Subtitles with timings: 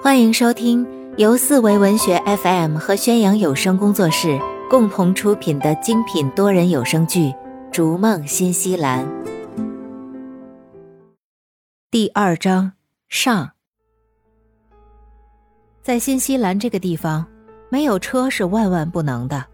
[0.00, 4.38] 欢迎收听由四维文学 FM 和宣扬有声工作室
[4.70, 7.30] 共同出品的精品多人有声剧
[7.72, 9.04] 《逐梦新西兰》
[11.90, 12.72] 第二章
[13.08, 13.50] 上。
[15.82, 17.26] 在新西兰这个地方，
[17.68, 19.44] 没有车是万万不能的，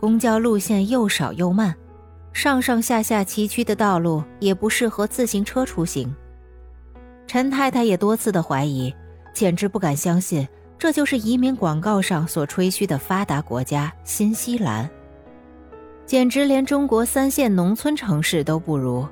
[0.00, 1.76] 公交路线又少又慢，
[2.32, 6.12] 上上下下崎岖的道路也不适合自行车出行。
[7.26, 8.92] 陈太太也多次的怀疑。
[9.36, 14.88] 简直不敢相信，这就是移民广告上所吹嘘的发达国家新西兰，
[16.06, 19.06] 简直连中国三线农村城市都不如。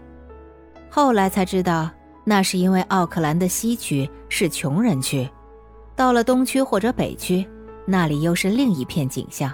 [0.88, 1.90] 后来才知道，
[2.24, 5.28] 那是因为奥克兰的西区是穷人区，
[5.94, 7.46] 到了东区或者北区，
[7.84, 9.52] 那里又是另一片景象。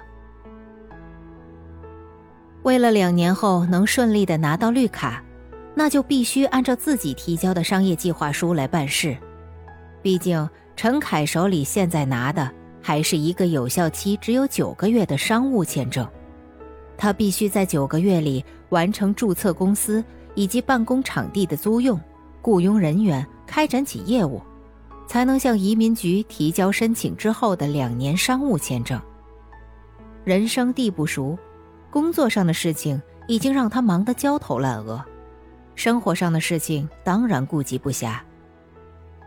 [2.62, 5.20] 为了两年后能顺利的拿到绿卡，
[5.74, 9.16] 那就必须按照自己提交的商业计划书来办事。
[10.02, 12.50] 毕竟，陈凯手里现在拿的
[12.80, 16.08] 还是一个有效期只有九个月的商务签证，
[16.96, 20.02] 他必须在九个月里完成注册公司
[20.34, 22.00] 以及办公场地的租用、
[22.40, 24.40] 雇佣人员、开展起业务，
[25.06, 28.98] 才能向移民局提交申请之后的两年商务签证。
[30.24, 31.38] 人生地不熟，
[31.90, 35.04] 工作上的事情已经让他忙得焦头烂额，
[35.74, 38.18] 生活上的事情当然顾及不暇。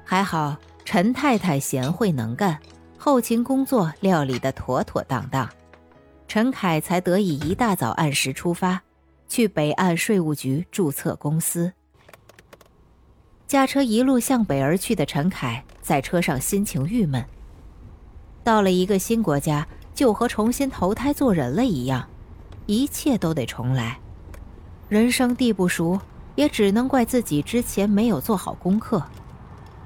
[0.03, 2.59] 还好，陈太太贤惠能干，
[2.97, 5.49] 后勤工作料理得妥妥当当，
[6.27, 8.81] 陈凯才得以一大早按时出发，
[9.27, 11.71] 去北岸税务局注册公司。
[13.47, 17.23] 驾车一路向北而去的陈凯，在车上心情郁闷。
[18.43, 22.07] 到了一个新国家，就和重新投胎做人了一样，
[22.65, 23.97] 一切都得重来。
[24.89, 25.99] 人生地不熟，
[26.35, 29.01] 也只能怪自己之前没有做好功课。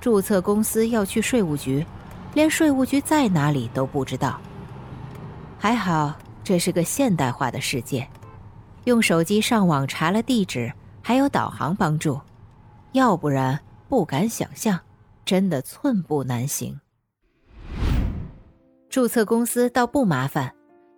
[0.07, 1.85] 注册公司要去税务局，
[2.33, 4.39] 连税务局在哪里都不知道。
[5.57, 8.07] 还好这是个现代化的世界，
[8.85, 12.17] 用手机上网查了地址，还有导航帮助，
[12.93, 13.59] 要不然
[13.89, 14.79] 不敢想象，
[15.25, 16.79] 真的寸步难行。
[18.89, 20.49] 注册公司倒不麻烦，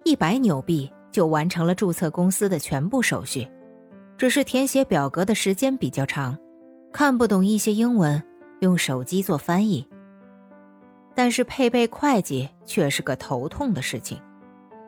[0.03, 3.49] 一百纽币就完成了注册公司的全部手续，
[4.19, 6.37] 只是填写表格的时间比较长，
[6.93, 8.23] 看不懂一些英文。
[8.59, 9.87] 用手机做翻译，
[11.15, 14.21] 但是配备会计却是个头痛的事情，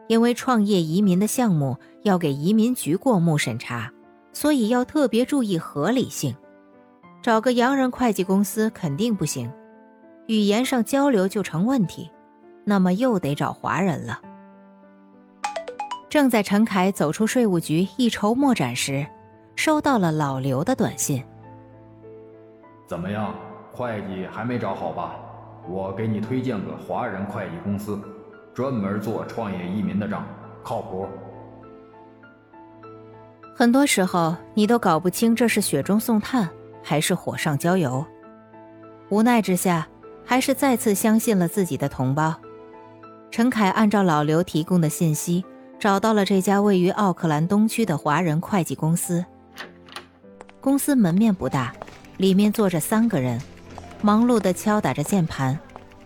[0.07, 3.91] 因为创业移民的项目要给移民局过目审查，
[4.33, 6.35] 所以要特别注意合理性。
[7.21, 9.51] 找个洋人会计公司肯定不行，
[10.27, 12.09] 语言上交流就成问题，
[12.65, 14.19] 那么又得找华人了。
[16.09, 19.05] 正在陈凯走出税务局一筹莫展时，
[19.55, 21.23] 收到了老刘的短信
[22.87, 23.33] ：“怎么样？”
[23.73, 25.15] 会计还没找好吧？
[25.67, 27.99] 我给你推荐个华人会计公司，
[28.53, 30.25] 专门做创业移民的账，
[30.63, 31.07] 靠谱。
[33.55, 36.49] 很多时候你都搞不清这是雪中送炭
[36.81, 38.03] 还是火上浇油，
[39.09, 39.87] 无奈之下，
[40.25, 42.35] 还是再次相信了自己的同胞。
[43.29, 45.45] 陈凯按照老刘提供的信息，
[45.77, 49.23] 找到了这家位于奥克兰东区的华人会计公司。
[50.59, 51.71] 公司门面不大，
[52.17, 53.39] 里面坐着三个人。
[54.03, 55.57] 忙碌地敲打着键盘，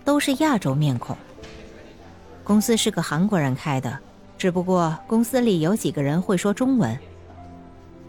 [0.04, 1.16] 都是亚洲面孔。
[2.44, 3.98] 公司是个韩国人开的，
[4.38, 6.98] 只不过公司里有几个人会说中文。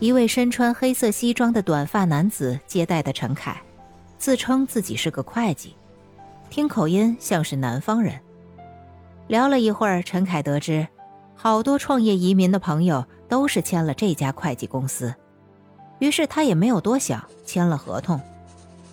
[0.01, 3.63] 一位身穿黑色西装的短发男子接待的陈凯，
[4.19, 5.77] 自称自己是个会计，
[6.51, 8.19] 听口音像是南方人。
[9.29, 10.87] 聊了一会儿，陈凯得知，
[11.37, 15.15] 好多创业移民的朋友都是签了这家会计公司，
[16.01, 18.21] 于是他也没有多想，签了合同。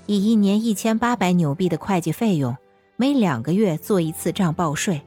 [0.05, 2.55] 以一年一千八百纽币的会计费用，
[2.97, 5.01] 每两个月做一次账报税，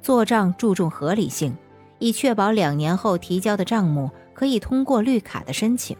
[0.00, 1.54] 做账注重合理性，
[1.98, 5.96] 以确保两年后提交的账目可以通过绿卡的申请。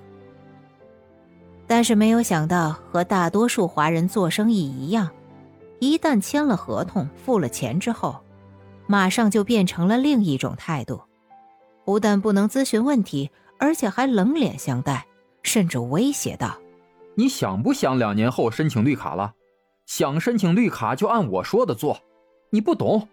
[1.66, 5.10] 但是没有想到，和大多数华人做生意一样，
[5.80, 8.16] 一旦签了合同、付了钱之后，
[8.86, 11.02] 马上就变成了另一种态度，
[11.84, 15.04] 不但不能咨询问题，而且还冷脸相待，
[15.42, 16.56] 甚至威胁道。
[17.18, 19.32] 你想不想两年后申请绿卡了？
[19.86, 21.98] 想申请绿卡就按我说的做。
[22.50, 23.08] 你不懂，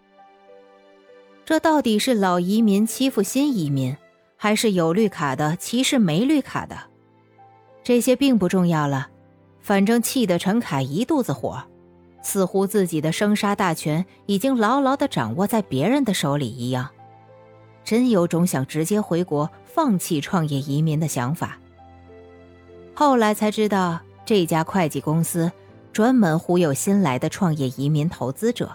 [1.44, 3.96] 这到底是老移民欺负新移民，
[4.36, 6.78] 还是有绿卡的歧视没绿卡的？
[7.82, 9.08] 这些并不重要了，
[9.60, 11.60] 反正气得陈凯一肚子火，
[12.22, 16.88] 似乎自己的生杀大权已经牢牢的掌握在别人的手里一样，
[17.82, 21.58] 真有种想直接回国放弃创业移民的想法。
[22.98, 25.52] 后来才知道，这家会计公司
[25.92, 28.74] 专门忽悠新来的创业移民投资者。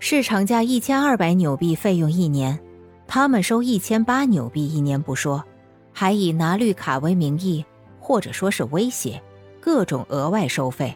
[0.00, 2.58] 市场价一千二百纽币费用一年，
[3.06, 5.44] 他们收一千八纽币一年不说，
[5.92, 7.64] 还以拿绿卡为名义，
[8.00, 9.22] 或者说是威胁，
[9.60, 10.92] 各种额外收费。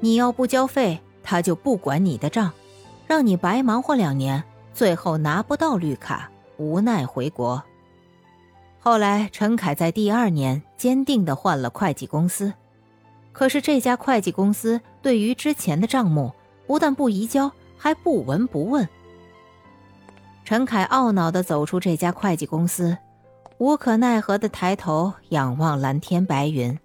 [0.00, 2.52] 你要不交费，他就不管你的账，
[3.06, 4.44] 让你白忙活两年，
[4.74, 7.62] 最后拿不到绿卡，无奈回国。
[8.84, 12.52] 后来，陈凯在第二年坚定地换了会计公司，
[13.30, 16.32] 可是这家会计公司对于之前的账目
[16.66, 18.88] 不但不移交，还不闻不问。
[20.44, 22.98] 陈凯懊恼地走出这家会计公司，
[23.58, 26.76] 无可奈何地抬头仰望蓝天白云，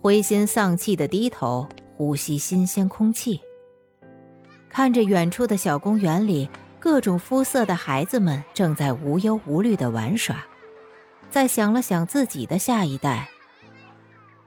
[0.00, 1.68] 灰心丧气地低头
[1.98, 3.38] 呼吸新鲜空气，
[4.70, 10.42] 看着远处的小公园里各种肤色的孩子们正在无忧无虑地玩耍。
[11.30, 13.28] 再想了想自己的下一代，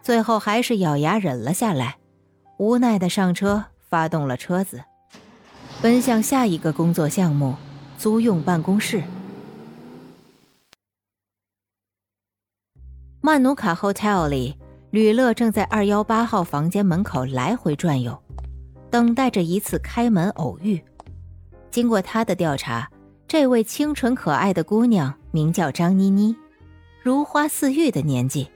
[0.02, 1.96] 最后还是咬牙忍了下来，
[2.58, 4.84] 无奈的上车，发动了车子，
[5.82, 7.56] 奔向下一个工作项目——
[7.98, 9.02] 租用办公室。
[13.22, 14.58] 曼努卡 Hotel 里，
[14.92, 18.22] 吕乐正在二幺八号房间门口来回转悠，
[18.92, 20.84] 等待着一次开门偶遇。
[21.72, 22.92] 经过他的调查，
[23.26, 26.36] 这位清纯可爱的姑娘名叫张妮妮。
[27.04, 28.48] 如花似玉的年纪，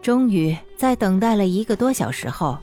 [0.00, 2.56] 终于在等待了一个多小时后，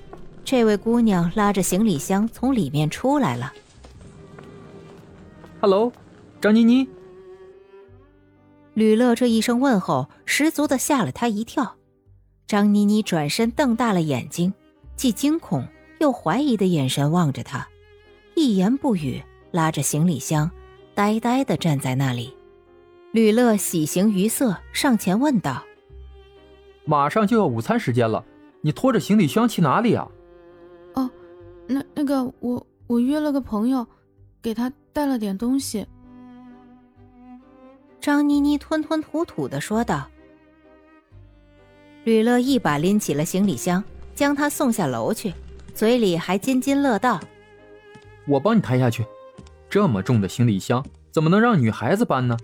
[0.46, 3.52] 这位姑娘拉着行李箱从里面出来了。
[5.60, 5.92] “Hello，
[6.40, 6.88] 张妮妮。”
[8.74, 11.76] 吕乐这一声问候，十足的吓了他一跳。
[12.48, 14.54] 张妮妮转身瞪大了眼睛，
[14.96, 15.68] 既惊恐
[16.00, 17.68] 又怀疑的眼神望着他，
[18.34, 19.22] 一言不语，
[19.52, 20.50] 拉着行李箱，
[20.96, 22.37] 呆呆的站在那里。
[23.14, 25.64] 吕乐喜形于色，上前问道
[26.86, 28.24] ：“马上就要午餐时间了，
[28.62, 30.08] 你拖着行李箱去哪里啊
[30.94, 31.10] ？”“哦，
[31.68, 33.88] 那那个我我约了个朋友，
[34.42, 35.88] 给他带了点东西。”
[38.00, 40.08] 张妮妮吞吞吐吐的说道。
[42.04, 43.84] 吕乐一把拎起了行李箱，
[44.14, 45.34] 将他送下楼去，
[45.74, 47.20] 嘴里还津津乐道
[48.28, 49.06] ：“我帮你抬下去，
[49.70, 52.38] 这么重的行李箱怎么能让女孩子搬呢？”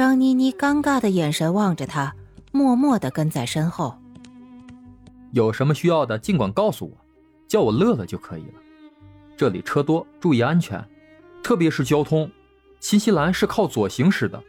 [0.00, 2.16] 张妮妮尴尬的眼神望着他，
[2.52, 3.94] 默默的跟在身后。
[5.32, 6.96] 有什么需要的，尽管告诉我，
[7.46, 8.54] 叫我乐乐就可以了。
[9.36, 10.82] 这里车多，注意安全，
[11.42, 12.30] 特别是交通。
[12.80, 14.42] 新西兰是靠左行驶的。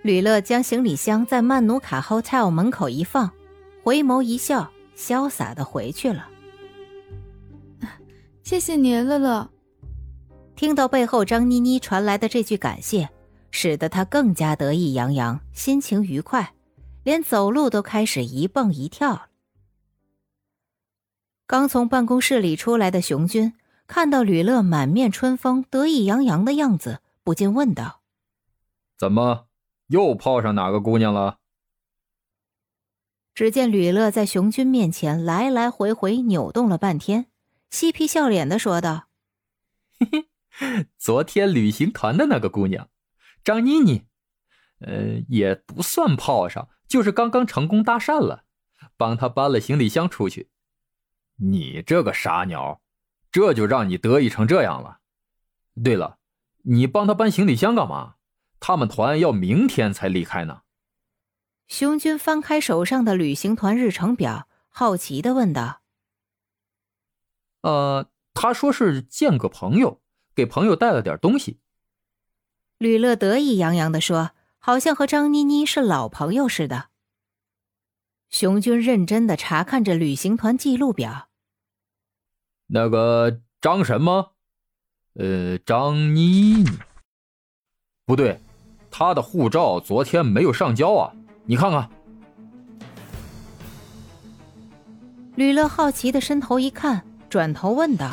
[0.00, 3.30] 吕乐将行李箱在曼努卡 Hotel 门口一放，
[3.82, 6.26] 回眸一笑，潇洒的回去了。
[8.42, 9.50] 谢谢你，乐乐。
[10.56, 13.10] 听到背后张妮妮传来的这句感谢。
[13.56, 16.54] 使得他更加得意洋洋，心情愉快，
[17.04, 19.28] 连走路都开始一蹦一跳
[21.46, 23.54] 刚从办公室里出来的熊军
[23.86, 28.00] 看到吕乐满面春风、得意洋洋的样子，不禁问道
[28.98, 29.46] ：“怎么
[29.86, 31.38] 又泡上哪个姑娘了？”
[33.36, 37.26] 只见吕乐在熊军面前来来回回扭动了半天，
[37.70, 39.04] 嬉皮笑脸的说道
[40.00, 42.88] ：“嘿嘿，昨天旅行团的那个姑娘。”
[43.44, 44.06] 张妮妮，
[44.80, 48.44] 呃，也不算泡上，就是刚刚成功搭讪了，
[48.96, 50.50] 帮他搬了行李箱出去。
[51.36, 52.80] 你这个傻鸟，
[53.30, 55.00] 这就让你得意成这样了。
[55.84, 56.18] 对了，
[56.62, 58.14] 你帮他搬行李箱干嘛？
[58.60, 60.62] 他们团要明天才离开呢。
[61.66, 65.82] 熊军翻开手上的旅行团日程表，好奇的问道
[67.60, 70.00] ：“呃，他说是见个朋友，
[70.34, 71.60] 给朋友带了点东西。”
[72.84, 76.88] 吕乐得意洋洋地说：“好像和张妮妮是老朋友似的。”
[78.28, 81.30] 熊军认真的查看着旅行团记录表。
[82.66, 84.32] 那个张什么？
[85.14, 86.64] 呃，张妮妮？
[88.04, 88.38] 不对，
[88.90, 91.10] 他的护照昨天没有上交啊！
[91.46, 91.88] 你看看。
[95.36, 98.10] 吕乐好奇的伸头一看，转头问道：“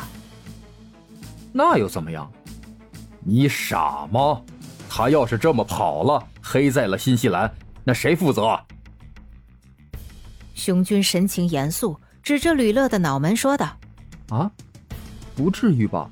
[1.52, 2.32] 那又怎么样？
[3.20, 4.42] 你傻吗？”
[4.94, 7.50] 他要是这么跑了，黑在了新西兰，
[7.82, 8.60] 那谁负责？
[10.52, 13.70] 熊军神情严肃，指着吕乐的脑门说道
[14.28, 14.50] ：“啊，
[15.34, 16.10] 不至于吧？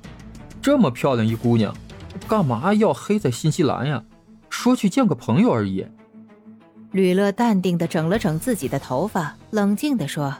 [0.63, 1.71] 这么漂亮一姑娘，
[2.27, 4.03] 干嘛要黑在新西兰呀？
[4.49, 5.85] 说去见个朋友而已。”
[6.91, 10.35] 吕乐淡定的整了整自己的头发，冷静的说。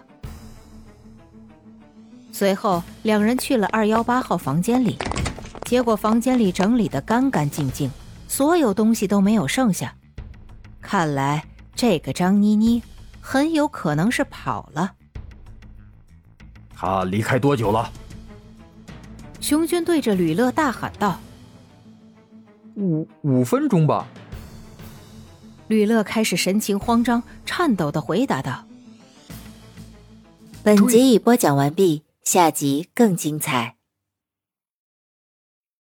[2.31, 4.97] 随后，两人去了二幺八号房间里，
[5.65, 7.87] 结果房间里整理的干干净净。
[8.31, 9.93] 所有东西都没有剩下，
[10.81, 11.43] 看来
[11.75, 12.81] 这个张妮妮
[13.19, 14.93] 很有可能是跑了。
[16.73, 17.91] 他离开多久了？
[19.41, 21.19] 熊军对着吕乐大喊道
[22.77, 24.07] ：“五五分钟吧。”
[25.67, 28.63] 吕乐开始神情慌张、颤抖的回答道
[30.63, 33.75] ：“本集已播讲完毕，下集更精彩。”